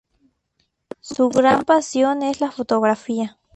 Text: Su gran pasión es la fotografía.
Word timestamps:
Su 0.99 1.29
gran 1.29 1.63
pasión 1.63 2.23
es 2.23 2.41
la 2.41 2.49
fotografía. 2.49 3.37